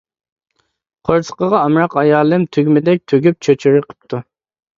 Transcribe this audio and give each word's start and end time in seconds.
قورسىقىغا 1.09 1.59
ئامراق 1.65 1.97
ئايالىم 2.03 2.47
تۈگمىدەك 2.57 3.05
تۈگۈپ 3.15 3.39
چۆچۈرە 3.49 3.85
قىپتۇ. 3.87 4.25